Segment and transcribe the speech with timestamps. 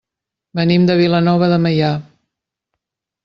[0.59, 1.91] Venim de Vilanova de Meià.